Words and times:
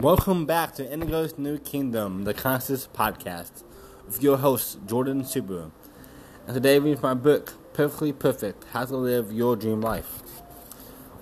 Welcome 0.00 0.46
back 0.46 0.76
to 0.76 0.88
Indigo's 0.88 1.36
New 1.38 1.58
Kingdom, 1.58 2.22
the 2.22 2.32
Conscious 2.32 2.86
Podcast, 2.86 3.64
with 4.06 4.22
your 4.22 4.36
host, 4.36 4.78
Jordan 4.86 5.22
Subaru. 5.22 5.72
And 6.46 6.54
today 6.54 6.78
we 6.78 6.90
read 6.90 7.02
my 7.02 7.14
book, 7.14 7.54
Perfectly 7.72 8.12
Perfect 8.12 8.62
How 8.72 8.84
to 8.84 8.96
Live 8.96 9.32
Your 9.32 9.56
Dream 9.56 9.80
Life. 9.80 10.22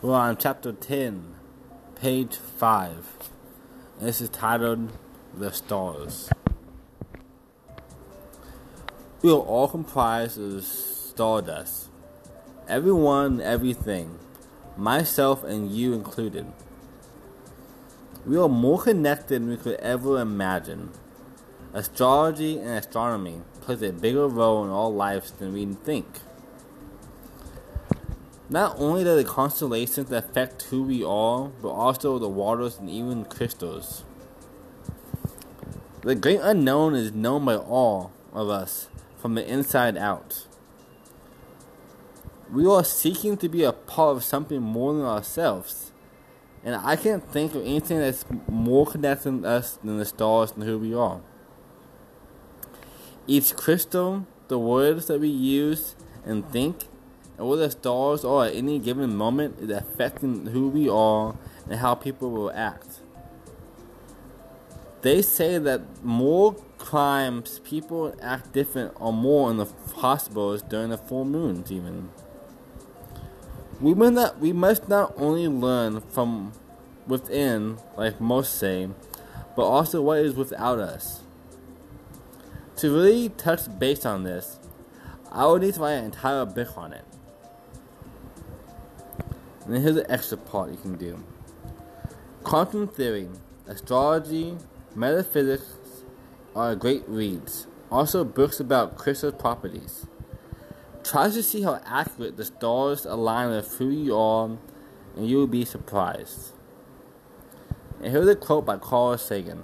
We're 0.02 0.12
on 0.12 0.36
chapter 0.36 0.74
10, 0.74 1.24
page 1.94 2.36
5. 2.36 3.06
And 3.98 4.08
this 4.08 4.20
is 4.20 4.28
titled 4.28 4.92
The 5.32 5.52
Stars. 5.52 6.28
We 9.22 9.30
are 9.30 9.36
all 9.36 9.68
comprised 9.68 10.38
of 10.38 10.62
stardust. 10.64 11.88
Everyone, 12.68 13.40
everything. 13.40 14.18
Myself 14.76 15.44
and 15.44 15.70
you 15.72 15.94
included. 15.94 16.52
We 18.26 18.36
are 18.38 18.48
more 18.48 18.80
connected 18.80 19.42
than 19.42 19.48
we 19.48 19.56
could 19.56 19.78
ever 19.78 20.20
imagine. 20.20 20.90
Astrology 21.72 22.58
and 22.58 22.70
astronomy 22.70 23.42
plays 23.60 23.82
a 23.82 23.92
bigger 23.92 24.26
role 24.26 24.64
in 24.64 24.70
our 24.70 24.90
lives 24.90 25.30
than 25.30 25.52
we 25.52 25.64
think. 25.66 26.06
Not 28.50 28.74
only 28.80 29.04
do 29.04 29.14
the 29.14 29.22
constellations 29.22 30.10
affect 30.10 30.62
who 30.62 30.82
we 30.82 31.04
are, 31.04 31.50
but 31.62 31.68
also 31.68 32.18
the 32.18 32.28
waters 32.28 32.78
and 32.78 32.90
even 32.90 33.26
crystals. 33.26 34.02
The 36.02 36.16
great 36.16 36.40
unknown 36.42 36.96
is 36.96 37.12
known 37.12 37.44
by 37.44 37.56
all 37.56 38.10
of 38.32 38.48
us 38.48 38.88
from 39.18 39.36
the 39.36 39.48
inside 39.48 39.96
out. 39.96 40.46
We 42.52 42.66
are 42.66 42.82
seeking 42.82 43.36
to 43.36 43.48
be 43.48 43.62
a 43.62 43.72
part 43.72 44.16
of 44.16 44.24
something 44.24 44.60
more 44.60 44.94
than 44.94 45.04
ourselves 45.04 45.92
and 46.66 46.74
I 46.74 46.96
can't 46.96 47.22
think 47.32 47.54
of 47.54 47.62
anything 47.62 48.00
that's 48.00 48.24
more 48.48 48.86
connecting 48.86 49.46
us 49.46 49.78
than 49.84 49.98
the 49.98 50.04
stars 50.04 50.50
and 50.50 50.64
who 50.64 50.80
we 50.80 50.92
are. 50.92 51.20
Each 53.28 53.54
crystal, 53.54 54.26
the 54.48 54.58
words 54.58 55.06
that 55.06 55.20
we 55.20 55.28
use 55.28 55.94
and 56.24 56.50
think, 56.50 56.88
and 57.38 57.46
where 57.48 57.56
the 57.56 57.70
stars 57.70 58.24
are 58.24 58.46
at 58.46 58.54
any 58.56 58.80
given 58.80 59.14
moment 59.16 59.60
is 59.60 59.70
affecting 59.70 60.46
who 60.46 60.68
we 60.68 60.88
are 60.88 61.36
and 61.70 61.78
how 61.78 61.94
people 61.94 62.32
will 62.32 62.50
act. 62.50 62.98
They 65.02 65.22
say 65.22 65.58
that 65.58 66.02
more 66.02 66.56
crimes 66.78 67.60
people 67.60 68.12
act 68.20 68.52
different 68.52 68.92
or 68.96 69.12
more 69.12 69.52
in 69.52 69.58
the 69.58 69.66
hospitals 69.94 70.62
during 70.62 70.90
the 70.90 70.98
full 70.98 71.24
moons 71.24 71.70
even. 71.70 72.10
We 73.80 73.92
must 73.94 74.12
not 74.14 74.38
we 74.40 74.52
must 74.52 74.88
not 74.88 75.12
only 75.16 75.48
learn 75.48 76.00
from 76.00 76.52
within, 77.06 77.78
like 77.96 78.20
most 78.20 78.58
say, 78.58 78.88
but 79.54 79.64
also 79.64 80.00
what 80.02 80.18
is 80.18 80.34
without 80.34 80.78
us. 80.78 81.20
To 82.76 82.92
really 82.94 83.28
touch 83.28 83.78
base 83.78 84.06
on 84.06 84.24
this, 84.24 84.58
I 85.30 85.46
would 85.46 85.62
need 85.62 85.74
to 85.74 85.80
write 85.80 85.92
an 85.94 86.06
entire 86.06 86.44
book 86.46 86.76
on 86.76 86.92
it. 86.92 87.04
And 89.66 89.76
here's 89.76 89.96
an 89.96 90.06
extra 90.08 90.38
part 90.38 90.70
you 90.70 90.76
can 90.76 90.96
do. 90.96 91.22
Quantum 92.44 92.88
theory, 92.88 93.28
astrology, 93.66 94.56
metaphysics 94.94 95.76
are 96.54 96.74
great 96.74 97.02
reads. 97.08 97.66
Also 97.90 98.24
books 98.24 98.60
about 98.60 98.96
crystal 98.96 99.32
properties. 99.32 100.06
Try 101.06 101.30
to 101.30 101.40
see 101.40 101.62
how 101.62 101.80
accurate 101.86 102.36
the 102.36 102.44
stars 102.44 103.04
align 103.04 103.50
with 103.50 103.78
who 103.78 103.90
you 103.90 104.16
are, 104.16 104.58
and 105.14 105.28
you 105.28 105.36
will 105.36 105.46
be 105.46 105.64
surprised. 105.64 106.52
And 108.02 108.10
here's 108.10 108.26
a 108.26 108.34
quote 108.34 108.66
by 108.66 108.78
Carl 108.78 109.16
Sagan 109.16 109.62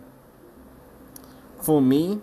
For 1.61 1.83
me, 1.83 2.21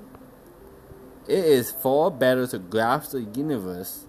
it 1.28 1.44
is 1.44 1.70
far 1.70 2.10
better 2.10 2.48
to 2.48 2.60
grasp 2.60 3.12
the 3.12 3.24
universe 3.24 4.06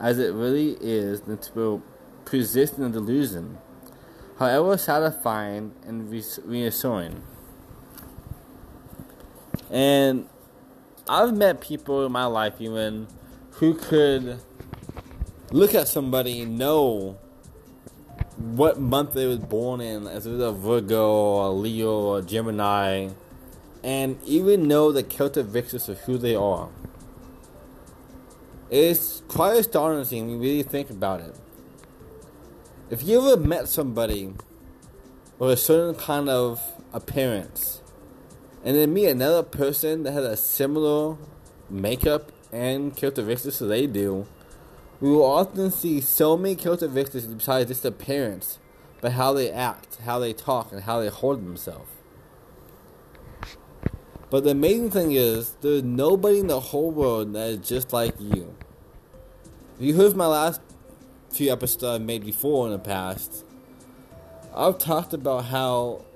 as 0.00 0.18
it 0.18 0.32
really 0.32 0.78
is 0.80 1.20
than 1.22 1.36
to 1.38 1.82
persist 2.24 2.78
in 2.78 2.84
a 2.84 2.88
delusion, 2.88 3.58
however 4.38 4.78
satisfying 4.78 5.74
and 5.86 6.10
reassuring. 6.10 7.22
And 9.70 10.30
I've 11.06 11.36
met 11.36 11.60
people 11.60 12.06
in 12.06 12.12
my 12.12 12.24
life 12.24 12.54
even 12.58 13.08
who 13.56 13.74
could 13.74 14.38
look 15.50 15.74
at 15.74 15.88
somebody 15.88 16.42
and 16.42 16.58
know 16.58 17.18
what 18.36 18.78
month 18.78 19.14
they 19.14 19.26
was 19.26 19.38
born 19.38 19.80
in, 19.80 20.06
as 20.06 20.26
it 20.26 20.32
was 20.32 20.40
a 20.40 20.52
Virgo 20.52 21.10
or 21.10 21.46
a 21.46 21.50
Leo 21.50 21.90
or 21.90 22.22
Gemini, 22.22 23.08
and 23.82 24.22
even 24.24 24.68
know 24.68 24.92
the 24.92 25.02
characteristics 25.02 25.88
of 25.88 25.98
who 26.00 26.18
they 26.18 26.34
are. 26.34 26.68
It's 28.68 29.22
quite 29.28 29.56
astonishing 29.56 30.26
when 30.26 30.34
you 30.34 30.40
really 30.40 30.62
think 30.62 30.90
about 30.90 31.20
it. 31.20 31.34
If 32.90 33.04
you 33.04 33.26
ever 33.26 33.40
met 33.40 33.68
somebody 33.68 34.34
with 35.38 35.50
a 35.50 35.56
certain 35.56 35.94
kind 35.94 36.28
of 36.28 36.60
appearance, 36.92 37.80
and 38.62 38.76
then 38.76 38.92
meet 38.92 39.06
another 39.06 39.42
person 39.42 40.02
that 40.02 40.12
has 40.12 40.24
a 40.24 40.36
similar 40.36 41.16
makeup 41.70 42.32
and 42.52 43.02
as 43.02 43.58
they 43.58 43.86
do, 43.86 44.26
we 45.00 45.10
will 45.10 45.24
often 45.24 45.70
see 45.70 46.00
so 46.00 46.36
many 46.36 46.54
characteristics 46.54 47.26
besides 47.26 47.68
just 47.68 47.84
appearance, 47.84 48.58
but 49.00 49.12
how 49.12 49.32
they 49.32 49.50
act, 49.50 49.98
how 50.04 50.18
they 50.18 50.32
talk, 50.32 50.72
and 50.72 50.82
how 50.82 51.00
they 51.00 51.08
hold 51.08 51.44
themselves. 51.44 51.90
But 54.30 54.44
the 54.44 54.50
amazing 54.50 54.90
thing 54.90 55.12
is, 55.12 55.56
there's 55.60 55.82
nobody 55.82 56.40
in 56.40 56.46
the 56.48 56.60
whole 56.60 56.90
world 56.90 57.32
that 57.34 57.48
is 57.48 57.68
just 57.68 57.92
like 57.92 58.14
you. 58.18 58.56
If 59.78 59.84
you 59.84 59.94
heard 59.94 60.16
my 60.16 60.26
last 60.26 60.60
few 61.30 61.52
episodes 61.52 61.84
I 61.84 61.98
made 61.98 62.24
before 62.24 62.66
in 62.66 62.72
the 62.72 62.78
past, 62.78 63.44
I've 64.54 64.78
talked 64.78 65.12
about 65.12 65.44
how 65.46 66.06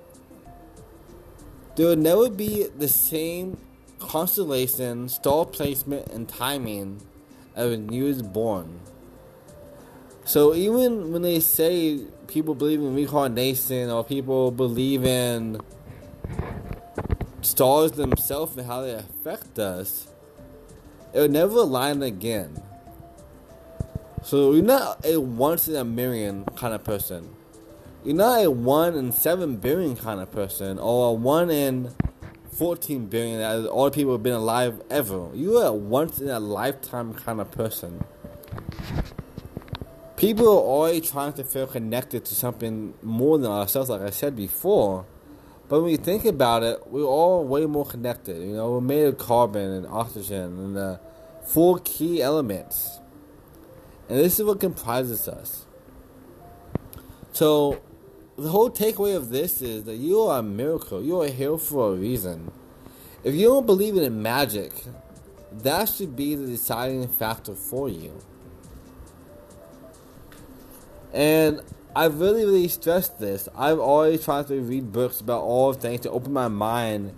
there 1.75 1.87
will 1.87 1.95
never 1.95 2.29
be 2.29 2.67
the 2.75 2.87
same 2.87 3.57
constellation, 4.01 5.07
star 5.07 5.45
placement, 5.45 6.07
and 6.09 6.27
timing 6.27 7.01
when 7.55 7.91
you 7.91 8.05
was 8.05 8.21
born. 8.21 8.81
So 10.23 10.53
even 10.53 11.11
when 11.11 11.21
they 11.21 11.39
say 11.39 12.05
people 12.27 12.55
believe 12.55 12.79
in 12.79 12.95
reincarnation 12.95 13.89
or 13.89 14.03
people 14.03 14.51
believe 14.51 15.03
in 15.03 15.59
stars 17.41 17.93
themselves 17.93 18.55
and 18.57 18.67
how 18.67 18.81
they 18.81 18.93
affect 18.93 19.59
us, 19.59 20.07
it 21.13 21.19
would 21.19 21.31
never 21.31 21.57
align 21.57 22.01
again. 22.01 22.61
So 24.23 24.53
you're 24.53 24.63
not 24.63 25.03
a 25.05 25.17
once 25.17 25.67
in 25.67 25.75
a 25.75 25.83
million 25.83 26.45
kind 26.55 26.73
of 26.73 26.83
person. 26.83 27.35
You're 28.03 28.15
not 28.15 28.45
a 28.45 28.51
one 28.51 28.95
in 28.95 29.11
seven 29.11 29.57
billion 29.57 29.95
kind 29.95 30.21
of 30.21 30.31
person 30.31 30.79
or 30.79 31.09
a 31.09 31.13
one 31.13 31.49
in 31.49 31.93
14 32.51 33.07
billion 33.07 33.65
all 33.67 33.85
the 33.85 33.91
people 33.91 34.11
have 34.13 34.23
been 34.23 34.33
alive 34.33 34.81
ever. 34.89 35.29
You 35.33 35.57
are 35.57 35.67
a 35.67 35.73
once 35.73 36.19
in 36.19 36.29
a 36.29 36.39
lifetime 36.39 37.13
kind 37.13 37.39
of 37.39 37.49
person. 37.51 38.03
People 40.17 40.47
are 40.47 40.61
always 40.61 41.09
trying 41.09 41.33
to 41.33 41.43
feel 41.43 41.65
connected 41.65 42.25
to 42.25 42.35
something 42.35 42.93
more 43.01 43.37
than 43.39 43.49
ourselves, 43.49 43.89
like 43.89 44.01
I 44.01 44.11
said 44.11 44.35
before. 44.35 45.05
But 45.67 45.81
when 45.81 45.91
you 45.91 45.97
think 45.97 46.25
about 46.25 46.63
it, 46.63 46.85
we're 46.87 47.03
all 47.05 47.45
way 47.45 47.65
more 47.65 47.85
connected. 47.85 48.37
You 48.37 48.53
know, 48.53 48.71
we're 48.71 48.81
made 48.81 49.05
of 49.05 49.17
carbon 49.17 49.71
and 49.71 49.87
oxygen 49.87 50.59
and 50.59 50.75
the 50.75 50.99
four 51.45 51.79
key 51.79 52.21
elements. 52.21 52.99
And 54.09 54.19
this 54.19 54.39
is 54.39 54.45
what 54.45 54.59
comprises 54.59 55.27
us. 55.29 55.65
So, 57.31 57.81
the 58.41 58.49
whole 58.49 58.69
takeaway 58.69 59.15
of 59.15 59.29
this 59.29 59.61
is 59.61 59.83
that 59.83 59.95
you 59.95 60.19
are 60.21 60.39
a 60.39 60.43
miracle. 60.43 61.03
You 61.03 61.21
are 61.21 61.27
here 61.27 61.57
for 61.57 61.93
a 61.93 61.95
reason. 61.95 62.51
If 63.23 63.35
you 63.35 63.47
don't 63.47 63.65
believe 63.65 63.95
in 63.95 64.21
magic, 64.21 64.73
that 65.51 65.89
should 65.89 66.15
be 66.15 66.35
the 66.35 66.47
deciding 66.47 67.07
factor 67.07 67.53
for 67.53 67.87
you. 67.87 68.19
And 71.13 71.61
I've 71.95 72.19
really, 72.19 72.45
really 72.45 72.67
stressed 72.67 73.19
this. 73.19 73.47
I've 73.55 73.79
always 73.79 74.23
tried 74.23 74.47
to 74.47 74.59
read 74.61 74.91
books 74.91 75.19
about 75.19 75.41
all 75.41 75.73
things 75.73 76.01
to 76.01 76.11
open 76.11 76.33
my 76.33 76.47
mind 76.47 77.13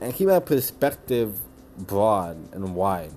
and 0.00 0.14
keep 0.14 0.28
my 0.28 0.40
perspective 0.40 1.40
broad 1.76 2.36
and 2.52 2.74
wide. 2.74 3.12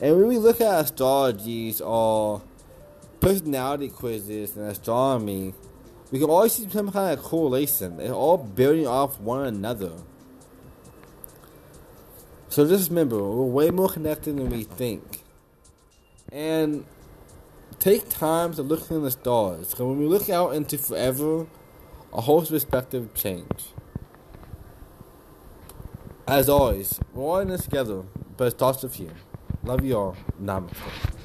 And 0.00 0.16
when 0.16 0.28
we 0.28 0.38
look 0.38 0.60
at 0.60 0.84
astrologies 0.84 1.80
or 1.80 2.42
personality 3.20 3.88
quizzes 3.88 4.56
and 4.56 4.66
astronomy, 4.66 5.54
we 6.10 6.18
can 6.18 6.30
always 6.30 6.52
see 6.52 6.68
some 6.70 6.90
kind 6.90 7.18
of 7.18 7.24
correlation. 7.24 7.98
They're 7.98 8.12
all 8.12 8.38
building 8.38 8.86
off 8.86 9.20
one 9.20 9.46
another. 9.46 9.92
So 12.48 12.66
just 12.66 12.88
remember, 12.88 13.22
we're 13.22 13.44
way 13.44 13.70
more 13.70 13.88
connected 13.88 14.36
than 14.36 14.48
we 14.48 14.64
think. 14.64 15.22
And 16.32 16.86
take 17.78 18.08
time 18.08 18.54
to 18.54 18.62
look 18.62 18.90
in 18.90 19.02
the 19.02 19.10
stars. 19.10 19.70
Because 19.70 19.84
when 19.84 19.98
we 19.98 20.06
look 20.06 20.30
out 20.30 20.54
into 20.54 20.78
forever, 20.78 21.46
a 22.12 22.22
whole 22.22 22.44
perspective 22.44 23.12
change. 23.14 23.66
As 26.26 26.48
always, 26.48 27.00
we're 27.12 27.22
all 27.22 27.38
in 27.40 27.48
this 27.48 27.64
together, 27.64 28.02
but 28.36 28.48
it 28.48 28.50
starts 28.52 28.82
with 28.82 28.98
you. 28.98 29.10
Love 29.62 29.84
you 29.84 29.96
all. 29.96 30.16
Namaste. 30.40 31.17